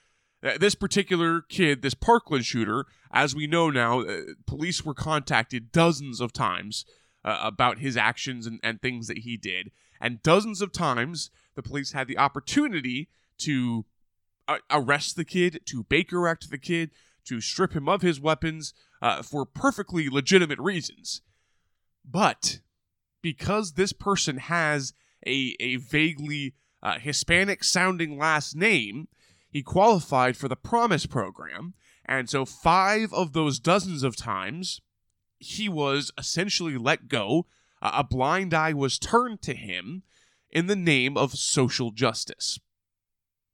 uh, 0.42 0.58
this 0.58 0.74
particular 0.74 1.40
kid, 1.40 1.82
this 1.82 1.94
Parkland 1.94 2.44
shooter, 2.44 2.84
as 3.12 3.34
we 3.34 3.46
know 3.46 3.70
now, 3.70 4.00
uh, 4.00 4.22
police 4.46 4.84
were 4.84 4.94
contacted 4.94 5.70
dozens 5.70 6.20
of 6.20 6.32
times 6.32 6.84
uh, 7.24 7.38
about 7.42 7.78
his 7.78 7.96
actions 7.96 8.46
and, 8.46 8.58
and 8.62 8.82
things 8.82 9.06
that 9.06 9.18
he 9.18 9.36
did. 9.36 9.70
And 10.00 10.22
dozens 10.22 10.60
of 10.60 10.72
times, 10.72 11.30
the 11.54 11.62
police 11.62 11.92
had 11.92 12.08
the 12.08 12.18
opportunity 12.18 13.08
to 13.38 13.84
uh, 14.48 14.58
arrest 14.70 15.14
the 15.14 15.24
kid, 15.24 15.60
to 15.66 15.84
Baker 15.84 16.26
Act 16.26 16.50
the 16.50 16.58
kid, 16.58 16.90
to 17.26 17.40
strip 17.40 17.74
him 17.74 17.88
of 17.88 18.02
his 18.02 18.20
weapons 18.20 18.74
uh, 19.00 19.22
for 19.22 19.46
perfectly 19.46 20.08
legitimate 20.08 20.58
reasons. 20.58 21.22
But 22.04 22.58
because 23.22 23.74
this 23.74 23.92
person 23.92 24.38
has 24.38 24.92
a, 25.24 25.54
a 25.60 25.76
vaguely 25.76 26.54
uh, 26.82 26.98
Hispanic 26.98 27.64
sounding 27.64 28.18
last 28.18 28.56
name, 28.56 29.08
he 29.48 29.62
qualified 29.62 30.36
for 30.36 30.48
the 30.48 30.56
Promise 30.56 31.06
program. 31.06 31.74
And 32.04 32.28
so, 32.28 32.44
five 32.44 33.12
of 33.12 33.32
those 33.32 33.60
dozens 33.60 34.02
of 34.02 34.16
times, 34.16 34.80
he 35.38 35.68
was 35.68 36.10
essentially 36.18 36.76
let 36.76 37.08
go 37.08 37.46
uh, 37.82 37.90
a 37.94 38.04
blind 38.04 38.54
eye 38.54 38.72
was 38.72 38.98
turned 38.98 39.42
to 39.42 39.54
him 39.54 40.04
in 40.50 40.68
the 40.68 40.76
name 40.76 41.16
of 41.16 41.32
social 41.32 41.90
justice. 41.90 42.58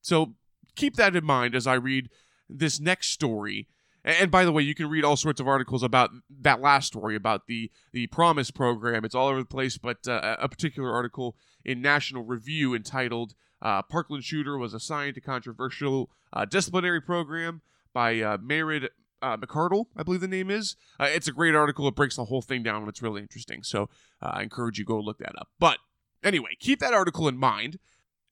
So 0.02 0.34
keep 0.76 0.96
that 0.96 1.16
in 1.16 1.24
mind 1.24 1.54
as 1.54 1.66
I 1.66 1.74
read 1.74 2.10
this 2.48 2.78
next 2.78 3.08
story. 3.08 3.66
And 4.08 4.30
by 4.30 4.46
the 4.46 4.52
way, 4.52 4.62
you 4.62 4.74
can 4.74 4.88
read 4.88 5.04
all 5.04 5.16
sorts 5.16 5.38
of 5.38 5.46
articles 5.46 5.82
about 5.82 6.10
that 6.40 6.62
last 6.62 6.86
story 6.86 7.14
about 7.14 7.46
the 7.46 7.70
the 7.92 8.06
Promise 8.06 8.50
program. 8.50 9.04
It's 9.04 9.14
all 9.14 9.28
over 9.28 9.40
the 9.40 9.44
place, 9.44 9.76
but 9.76 10.08
uh, 10.08 10.36
a 10.38 10.48
particular 10.48 10.92
article 10.92 11.36
in 11.64 11.82
National 11.82 12.24
Review 12.24 12.74
entitled 12.74 13.34
uh, 13.60 13.82
"Parkland 13.82 14.24
Shooter 14.24 14.56
was 14.56 14.72
assigned 14.72 15.14
to 15.16 15.20
controversial 15.20 16.10
uh, 16.32 16.46
disciplinary 16.46 17.02
program 17.02 17.60
by 17.92 18.20
uh, 18.20 18.38
Merritt 18.40 18.92
uh, 19.22 19.36
McCardle, 19.36 19.86
I 19.96 20.02
believe 20.02 20.20
the 20.20 20.28
name 20.28 20.50
is. 20.50 20.76
Uh, 20.98 21.08
it's 21.10 21.28
a 21.28 21.32
great 21.32 21.54
article. 21.54 21.88
It 21.88 21.94
breaks 21.94 22.16
the 22.16 22.26
whole 22.26 22.42
thing 22.42 22.62
down. 22.62 22.82
And 22.82 22.88
it's 22.88 23.02
really 23.02 23.20
interesting. 23.20 23.62
So 23.62 23.88
uh, 24.22 24.30
I 24.34 24.42
encourage 24.42 24.78
you 24.78 24.84
go 24.84 24.98
look 24.98 25.18
that 25.18 25.38
up. 25.38 25.48
But 25.58 25.78
anyway, 26.22 26.50
keep 26.58 26.80
that 26.80 26.94
article 26.94 27.28
in 27.28 27.36
mind 27.36 27.78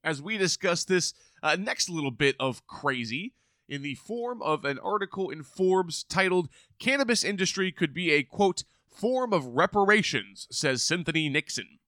as 0.04 0.22
we 0.22 0.38
discuss 0.38 0.84
this 0.84 1.14
uh, 1.42 1.56
next 1.56 1.88
little 1.88 2.10
bit 2.10 2.36
of 2.38 2.66
crazy 2.66 3.32
in 3.68 3.82
the 3.82 3.94
form 3.94 4.42
of 4.42 4.64
an 4.64 4.78
article 4.78 5.30
in 5.30 5.42
Forbes 5.42 6.04
titled 6.04 6.48
"Cannabis 6.78 7.24
Industry 7.24 7.72
Could 7.72 7.92
Be 7.92 8.12
a 8.12 8.22
Quote 8.22 8.64
Form 8.86 9.32
of 9.32 9.46
Reparations," 9.46 10.46
says 10.50 10.82
Cynthia 10.82 11.30
Nixon. 11.30 11.78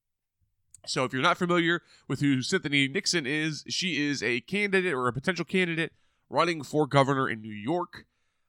So 0.86 1.04
if 1.04 1.12
you're 1.12 1.22
not 1.22 1.38
familiar 1.38 1.82
with 2.06 2.20
who 2.20 2.42
Cynthia 2.42 2.88
Nixon 2.88 3.26
is, 3.26 3.64
she 3.68 4.06
is 4.06 4.22
a 4.22 4.40
candidate 4.40 4.94
or 4.94 5.08
a 5.08 5.12
potential 5.12 5.44
candidate 5.44 5.92
running 6.30 6.62
for 6.62 6.86
governor 6.86 7.28
in 7.28 7.40
New 7.40 7.52
York. 7.52 8.06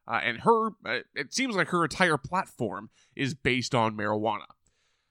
Uh, 0.08 0.20
and 0.24 0.40
her, 0.40 0.70
uh, 0.86 1.00
it 1.14 1.34
seems 1.34 1.56
like 1.56 1.68
her 1.70 1.84
entire 1.84 2.18
platform 2.18 2.90
is 3.16 3.34
based 3.34 3.76
on 3.76 3.96
marijuana. 3.96 4.46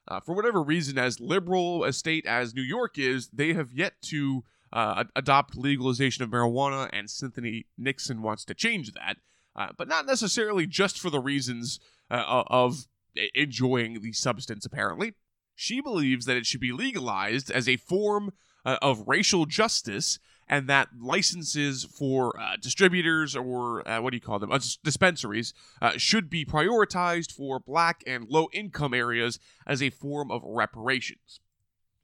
Uh, 0.09 0.21
for 0.21 0.35
whatever 0.35 0.63
reason, 0.63 0.99
as 0.99 1.21
liberal 1.21 1.85
a 1.85 1.93
state 1.93 2.27
as 2.27 2.55
New 2.55 2.63
York 2.63 2.99
is, 2.99 3.29
they 3.29 3.53
have 3.53 3.73
yet 3.73 4.01
to 4.03 4.43
uh, 4.73 5.05
adopt 5.17 5.57
legalization 5.57 6.25
of 6.25 6.31
marijuana, 6.31 6.89
and 6.93 7.11
Cynthia 7.11 7.63
Nixon 7.77 8.23
wants 8.23 8.45
to 8.47 8.55
change 8.55 8.93
that, 8.93 9.17
uh, 9.57 9.69
but 9.77 9.89
not 9.89 10.07
necessarily 10.07 10.67
just 10.67 10.99
for 10.99 11.11
the 11.11 11.21
reasons 11.21 11.81
uh, 12.11 12.45
of 12.49 12.87
enjoying 13.35 14.01
the 14.01 14.13
substance, 14.13 14.65
apparently. 14.65 15.15
She 15.55 15.81
believes 15.81 16.27
that 16.27 16.37
it 16.37 16.47
should 16.47 16.61
be 16.61 16.73
legalized 16.73 17.51
as 17.51 17.69
a 17.69 17.77
form 17.77 18.33
of 18.65 19.03
racial 19.07 19.47
justice 19.47 20.19
and 20.49 20.67
that 20.69 20.89
licenses 20.99 21.85
for 21.85 22.39
uh, 22.41 22.57
distributors 22.61 23.37
or 23.37 23.87
uh, 23.87 24.01
what 24.01 24.11
do 24.11 24.17
you 24.17 24.21
call 24.21 24.39
them 24.39 24.51
uh, 24.51 24.59
dispensaries 24.83 25.53
uh, 25.83 25.93
should 25.97 26.31
be 26.31 26.45
prioritized 26.45 27.33
for 27.33 27.61
black 27.61 28.03
and 28.07 28.29
low 28.29 28.49
income 28.53 28.95
areas 28.95 29.39
as 29.67 29.83
a 29.83 29.91
form 29.91 30.31
of 30.31 30.43
reparations 30.45 31.41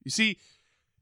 you 0.04 0.10
see 0.10 0.38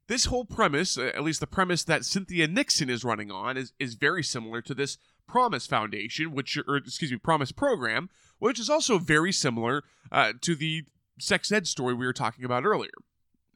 this 0.08 0.26
whole 0.26 0.44
premise 0.44 0.98
uh, 0.98 1.12
at 1.14 1.22
least 1.22 1.40
the 1.40 1.46
premise 1.46 1.84
that 1.84 2.04
cynthia 2.04 2.46
nixon 2.46 2.90
is 2.90 3.04
running 3.04 3.30
on 3.30 3.56
is, 3.56 3.72
is 3.78 3.94
very 3.94 4.22
similar 4.22 4.60
to 4.60 4.74
this 4.74 4.98
promise 5.26 5.66
foundation 5.66 6.32
which 6.32 6.58
or 6.66 6.76
excuse 6.76 7.10
me 7.10 7.16
promise 7.16 7.52
program 7.52 8.08
which 8.42 8.58
is 8.58 8.68
also 8.68 8.98
very 8.98 9.30
similar 9.30 9.84
uh, 10.10 10.32
to 10.40 10.56
the 10.56 10.84
sex 11.20 11.52
ed 11.52 11.66
story 11.66 11.94
we 11.94 12.04
were 12.04 12.12
talking 12.12 12.44
about 12.44 12.64
earlier. 12.64 12.90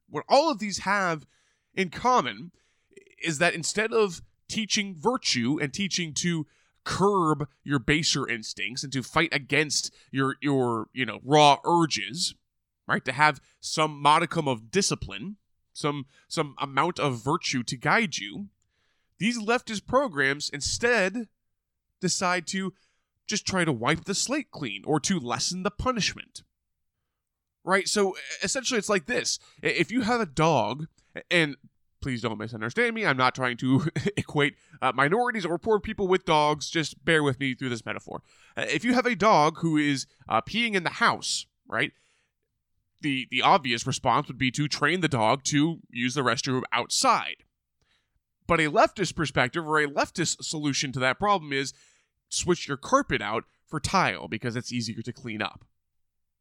What 0.08 0.24
all 0.28 0.48
of 0.48 0.60
these 0.60 0.78
have 0.78 1.26
in 1.74 1.90
common 1.90 2.52
is 3.20 3.38
that 3.38 3.54
instead 3.54 3.92
of 3.92 4.22
teaching 4.48 4.94
virtue 4.96 5.58
and 5.60 5.74
teaching 5.74 6.14
to 6.14 6.46
curb 6.84 7.48
your 7.64 7.80
baser 7.80 8.28
instincts 8.28 8.84
and 8.84 8.92
to 8.92 9.02
fight 9.02 9.30
against 9.32 9.92
your 10.12 10.36
your 10.40 10.86
you 10.92 11.04
know 11.04 11.18
raw 11.24 11.56
urges 11.64 12.36
right 12.86 13.04
to 13.04 13.10
have 13.10 13.40
some 13.60 14.00
modicum 14.00 14.46
of 14.46 14.70
discipline 14.70 15.36
some 15.76 16.06
some 16.28 16.54
amount 16.58 16.98
of 16.98 17.22
virtue 17.22 17.62
to 17.62 17.76
guide 17.76 18.18
you 18.18 18.46
these 19.18 19.38
leftist 19.38 19.86
programs 19.86 20.48
instead 20.50 21.28
decide 22.00 22.46
to 22.46 22.72
just 23.26 23.46
try 23.46 23.64
to 23.64 23.72
wipe 23.72 24.04
the 24.04 24.14
slate 24.14 24.50
clean 24.50 24.82
or 24.86 25.00
to 25.00 25.18
lessen 25.18 25.62
the 25.62 25.70
punishment 25.70 26.42
right 27.64 27.88
so 27.88 28.16
essentially 28.42 28.78
it's 28.78 28.88
like 28.88 29.06
this 29.06 29.38
if 29.62 29.90
you 29.90 30.02
have 30.02 30.20
a 30.20 30.26
dog 30.26 30.86
and 31.30 31.56
please 32.06 32.22
don't 32.22 32.38
misunderstand 32.38 32.94
me. 32.94 33.04
I'm 33.04 33.16
not 33.16 33.34
trying 33.34 33.56
to 33.56 33.88
equate 34.16 34.54
uh, 34.80 34.92
minorities 34.94 35.44
or 35.44 35.58
poor 35.58 35.80
people 35.80 36.06
with 36.06 36.24
dogs. 36.24 36.70
Just 36.70 37.04
bear 37.04 37.20
with 37.24 37.40
me 37.40 37.52
through 37.54 37.70
this 37.70 37.84
metaphor. 37.84 38.22
Uh, 38.56 38.64
if 38.68 38.84
you 38.84 38.94
have 38.94 39.06
a 39.06 39.16
dog 39.16 39.58
who 39.58 39.76
is 39.76 40.06
uh, 40.28 40.40
peeing 40.40 40.74
in 40.74 40.84
the 40.84 40.90
house, 40.90 41.46
right? 41.66 41.90
The 43.06 43.28
the 43.30 43.42
obvious 43.42 43.86
response 43.86 44.26
would 44.26 44.36
be 44.36 44.50
to 44.50 44.66
train 44.66 45.00
the 45.00 45.06
dog 45.06 45.44
to 45.44 45.78
use 45.90 46.14
the 46.14 46.22
restroom 46.22 46.64
outside. 46.72 47.44
But 48.48 48.58
a 48.58 48.68
leftist 48.68 49.14
perspective 49.14 49.64
or 49.64 49.78
a 49.78 49.86
leftist 49.86 50.42
solution 50.42 50.90
to 50.90 50.98
that 50.98 51.20
problem 51.20 51.52
is 51.52 51.72
switch 52.28 52.66
your 52.66 52.76
carpet 52.76 53.22
out 53.22 53.44
for 53.64 53.78
tile 53.78 54.26
because 54.26 54.56
it's 54.56 54.72
easier 54.72 55.02
to 55.02 55.12
clean 55.12 55.40
up. 55.40 55.64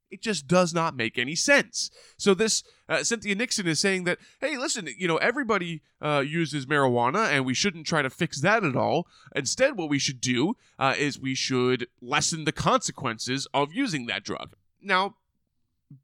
It 0.09 0.23
just 0.23 0.47
does 0.47 0.73
not 0.73 0.95
make 0.95 1.19
any 1.19 1.35
sense. 1.35 1.91
So 2.17 2.33
this 2.33 2.63
uh, 2.89 3.03
Cynthia 3.03 3.35
Nixon 3.35 3.67
is 3.67 3.79
saying 3.79 4.05
that, 4.05 4.17
hey, 4.41 4.57
listen, 4.57 4.89
you 4.97 5.07
know, 5.07 5.17
everybody 5.17 5.83
uh, 6.01 6.23
uses 6.25 6.65
marijuana, 6.65 7.29
and 7.29 7.45
we 7.45 7.53
shouldn't 7.53 7.85
try 7.85 8.01
to 8.01 8.09
fix 8.09 8.41
that 8.41 8.63
at 8.63 8.75
all. 8.75 9.07
Instead, 9.35 9.77
what 9.77 9.89
we 9.89 9.99
should 9.99 10.19
do 10.19 10.57
uh, 10.79 10.95
is 10.97 11.19
we 11.19 11.35
should 11.35 11.87
lessen 12.01 12.45
the 12.45 12.51
consequences 12.51 13.47
of 13.53 13.71
using 13.71 14.07
that 14.07 14.23
drug. 14.23 14.55
Now, 14.81 15.15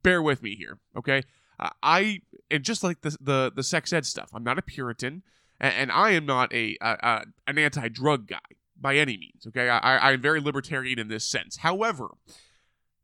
bear 0.04 0.22
with 0.22 0.44
me 0.44 0.56
here, 0.56 0.80
okay? 0.96 1.24
Uh, 1.60 1.70
I 1.84 2.22
and 2.50 2.64
just 2.64 2.84
like 2.84 3.02
the 3.02 3.18
the 3.22 3.52
the 3.56 3.64
sex 3.64 3.94
ed 3.94 4.06
stuff, 4.06 4.30
I'm 4.34 4.44
not 4.44 4.58
a 4.58 4.62
Puritan, 4.62 5.24
and, 5.60 5.74
and 5.74 5.92
I 5.92 6.12
am 6.12 6.26
not 6.26 6.54
a, 6.54 6.78
a, 6.82 6.98
a 7.02 7.26
an 7.48 7.58
anti 7.58 7.88
drug 7.88 8.28
guy 8.28 8.40
by 8.80 8.96
any 8.96 9.18
means. 9.18 9.46
Okay, 9.48 9.70
I, 9.70 9.98
I 9.98 10.12
am 10.14 10.22
very 10.22 10.40
libertarian 10.40 11.00
in 11.00 11.08
this 11.08 11.26
sense. 11.26 11.58
However 11.58 12.10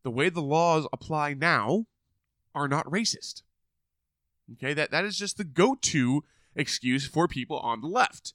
the 0.07 0.11
way 0.11 0.29
the 0.29 0.41
laws 0.41 0.87
apply 0.93 1.33
now 1.33 1.85
are 2.55 2.69
not 2.69 2.85
racist. 2.85 3.41
Okay, 4.53 4.73
that, 4.73 4.89
that 4.91 5.03
is 5.03 5.17
just 5.17 5.35
the 5.35 5.43
go 5.43 5.75
to 5.81 6.23
excuse 6.55 7.05
for 7.05 7.27
people 7.27 7.59
on 7.59 7.81
the 7.81 7.89
left. 7.89 8.33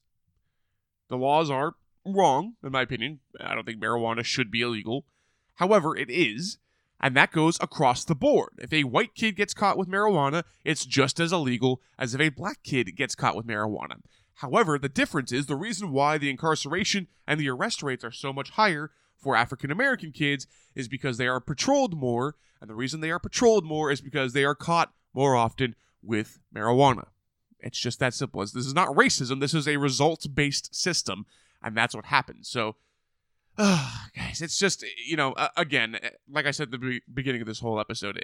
The 1.09 1.17
laws 1.17 1.51
are 1.51 1.77
wrong, 2.05 2.57
in 2.63 2.73
my 2.73 2.83
opinion. 2.83 3.21
I 3.41 3.55
don't 3.55 3.65
think 3.65 3.81
marijuana 3.81 4.23
should 4.23 4.51
be 4.51 4.61
illegal. 4.61 5.07
However, 5.55 5.97
it 5.97 6.11
is, 6.11 6.59
and 7.03 7.17
that 7.17 7.33
goes 7.33 7.59
across 7.61 8.05
the 8.05 8.15
board. 8.15 8.51
If 8.59 8.73
a 8.73 8.85
white 8.85 9.15
kid 9.15 9.37
gets 9.37 9.55
caught 9.55 9.77
with 9.77 9.89
marijuana, 9.89 10.45
it's 10.65 10.87
just 10.87 11.19
as 11.19 11.33
illegal 11.33 11.81
as 11.99 12.15
if 12.15 12.21
a 12.21 12.29
black 12.29 12.63
kid 12.63 12.97
gets 12.97 13.15
caught 13.15 13.35
with 13.35 13.47
marijuana. 13.47 14.01
However, 14.37 14.79
the 14.79 14.89
difference 14.89 15.33
is 15.33 15.47
the 15.47 15.57
reason 15.57 15.93
why 15.93 16.17
the 16.19 16.31
incarceration 16.31 17.09
and 17.27 17.39
the 17.39 17.51
arrest 17.51 17.83
rates 17.83 18.05
are 18.05 18.13
so 18.13 18.33
much 18.33 18.51
higher 18.51 18.91
for 19.19 19.37
African 19.37 19.71
American 19.71 20.13
kids 20.13 20.47
is 20.75 20.89
because 20.89 21.17
they 21.17 21.29
are 21.29 21.41
patrolled 21.41 21.97
more, 21.97 22.37
and 22.61 22.71
the 22.71 22.75
reason 22.75 23.01
they 23.01 23.11
are 23.11 23.19
patrolled 23.19 23.65
more 23.65 23.91
is 23.91 24.01
because 24.01 24.33
they 24.33 24.45
are 24.45 24.55
caught 24.55 24.93
more 25.13 25.37
often 25.37 25.75
with 26.03 26.39
marijuana. 26.55 27.09
It's 27.61 27.79
just 27.79 28.01
that 28.01 28.15
simple. 28.15 28.41
This 28.41 28.55
is 28.55 28.75
not 28.75 28.97
racism. 28.97 29.41
This 29.41 29.55
is 29.55 29.69
a 29.69 29.77
results-based 29.77 30.75
system, 30.75 31.27
and 31.63 31.77
that's 31.77 31.95
what 31.95 32.07
happens. 32.07 32.49
So, 32.49 32.77
uh, 33.59 33.91
guys, 34.17 34.41
it's 34.41 34.59
just 34.59 34.85
you 35.07 35.17
know, 35.17 35.33
uh, 35.33 35.49
again, 35.57 35.99
like 36.31 36.47
I 36.47 36.51
said 36.51 36.73
at 36.73 36.81
the 36.81 37.01
beginning 37.13 37.41
of 37.41 37.47
this 37.47 37.61
whole 37.61 37.81
episode, 37.81 38.23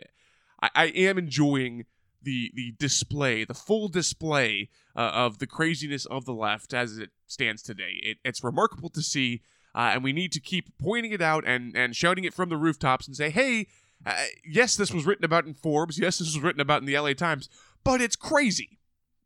I, 0.63 0.71
I 0.75 0.85
am 0.87 1.19
enjoying 1.19 1.87
the 2.23 2.51
the 2.55 2.75
display, 2.79 3.45
the 3.45 3.55
full 3.55 3.89
display 3.89 4.71
uh, 4.97 5.11
of 5.15 5.39
the 5.39 5.47
craziness 5.47 6.07
of 6.07 6.25
the 6.25 6.35
left 6.35 6.75
as 6.75 6.99
it 6.99 7.11
stands 7.27 7.63
today. 7.63 8.01
It, 8.03 8.19
it's 8.25 8.43
remarkable 8.43 8.91
to 8.91 9.03
see 9.03 9.43
uh, 9.75 9.93
and 9.95 10.03
we 10.03 10.13
need 10.13 10.33
to 10.33 10.41
keep 10.41 10.77
pointing 10.79 11.13
it 11.13 11.23
out 11.23 11.45
and, 11.47 11.77
and 11.77 11.95
shouting 11.95 12.25
it 12.25 12.35
from 12.35 12.49
the 12.49 12.57
rooftops 12.57 13.07
and 13.07 13.17
say, 13.17 13.31
hey, 13.31 13.69
uh, 14.05 14.25
yes, 14.45 14.75
this 14.75 14.93
was 14.93 15.07
written 15.07 15.25
about 15.25 15.47
in 15.47 15.55
Forbes. 15.55 15.99
Yes, 15.99 16.19
this 16.19 16.35
was 16.35 16.43
written 16.43 16.61
about 16.61 16.81
in 16.81 16.87
the 16.87 16.99
LA 16.99 17.13
Times, 17.13 17.49
but 17.85 18.01
it's 18.01 18.17
crazy 18.17 18.79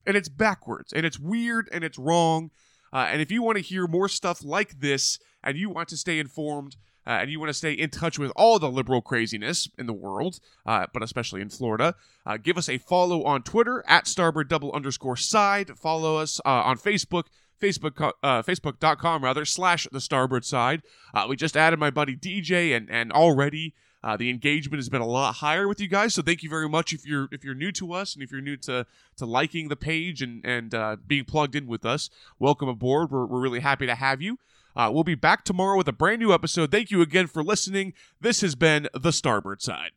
and 0.07 0.17
it's 0.17 0.29
backwards 0.29 0.93
and 0.93 1.07
it's 1.07 1.19
weird 1.19 1.69
and 1.73 1.85
it's 1.85 1.99
wrong. 1.99 2.51
Uh, 2.93 3.09
and 3.11 3.23
if 3.23 3.31
you 3.31 3.43
want 3.43 3.57
to 3.57 3.63
hear 3.63 3.87
more 3.87 4.09
stuff 4.09 4.45
like 4.45 4.81
this 4.81 5.19
and 5.43 5.57
you 5.57 5.71
want 5.71 5.89
to 5.89 5.97
stay 5.97 6.19
informed, 6.19 6.77
uh, 7.07 7.11
and 7.11 7.31
you 7.31 7.41
want 7.41 7.49
to 7.51 7.55
stay 7.55 7.73
in 7.73 7.91
touch 7.91 8.19
with 8.19 8.33
all 8.37 8.59
the 8.59 8.71
liberal 8.71 9.03
craziness 9.03 9.69
in 9.79 9.87
the 9.87 9.93
world, 9.93 10.39
uh, 10.67 10.87
but 10.93 11.03
especially 11.03 11.41
in 11.41 11.49
Florida, 11.49 11.95
uh, 12.25 12.37
give 12.37 12.57
us 12.57 12.69
a 12.69 12.79
follow 12.79 13.25
on 13.25 13.43
Twitter 13.43 13.85
at 13.87 14.07
starboard 14.07 14.49
double 14.49 14.73
underscore 14.73 15.17
side. 15.17 15.77
Follow 15.77 16.17
us 16.17 16.41
uh, 16.45 16.49
on 16.49 16.79
Facebook 16.79 17.25
Facebook 17.61 18.13
uh, 18.23 18.43
Facebook.com 18.43 19.23
rather 19.23 19.45
slash 19.45 19.87
the 19.93 20.01
Starboard 20.01 20.45
Side. 20.45 20.83
Uh, 21.15 21.27
we 21.29 21.37
just 21.37 21.57
added 21.57 21.79
my 21.79 21.91
buddy 21.91 22.17
DJ, 22.17 22.77
and 22.77 22.91
and 22.91 23.13
already 23.13 23.75
uh, 24.05 24.17
the 24.17 24.31
engagement 24.31 24.79
has 24.79 24.89
been 24.89 25.01
a 25.01 25.07
lot 25.07 25.37
higher 25.37 25.69
with 25.69 25.81
you 25.81 25.89
guys. 25.89 26.15
So 26.15 26.23
thank 26.23 26.43
you 26.43 26.51
very 26.51 26.69
much 26.69 26.93
if 26.93 27.07
you're 27.07 27.29
if 27.31 27.45
you're 27.45 27.55
new 27.55 27.71
to 27.73 27.93
us 27.93 28.15
and 28.15 28.23
if 28.23 28.33
you're 28.33 28.41
new 28.41 28.57
to 28.59 28.85
to 29.17 29.27
liking 29.27 29.69
the 29.69 29.77
page 29.77 30.23
and 30.23 30.45
and 30.45 30.75
uh, 30.75 30.97
being 31.07 31.25
plugged 31.25 31.55
in 31.55 31.67
with 31.67 31.87
us. 31.87 32.11
Welcome 32.39 32.69
aboard. 32.69 33.11
We're 33.11 33.27
we're 33.27 33.41
really 33.41 33.61
happy 33.61 33.87
to 33.87 33.95
have 33.95 34.21
you. 34.21 34.39
Uh, 34.75 34.91
we'll 34.93 35.05
be 35.05 35.15
back 35.15 35.45
tomorrow 35.45 35.77
with 35.77 35.89
a 35.89 35.93
brand 35.93 36.21
new 36.21 36.33
episode. 36.33 36.71
Thank 36.71 36.91
you 36.91 37.03
again 37.03 37.27
for 37.27 37.43
listening. 37.43 37.93
This 38.21 38.41
has 38.41 38.55
been 38.55 38.89
the 38.95 39.13
Starboard 39.13 39.63
Side. 39.63 39.93